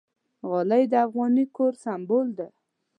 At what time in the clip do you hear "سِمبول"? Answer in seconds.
1.83-2.27